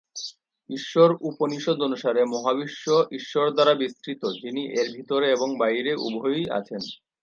[0.69, 2.85] ঈশ্বর উপনিষদ অনুসারে, মহাবিশ্ব
[3.11, 6.81] ঈশ্বর দ্বারা বিস্তৃত, যিনি এর ভিতরে এবং বাইরে উভয়ই আছেন।